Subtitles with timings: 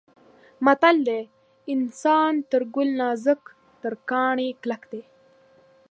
[0.65, 1.21] متل دی:
[1.73, 3.41] انسان تر ګل نازک
[3.81, 5.01] تر کاڼي کلک دی.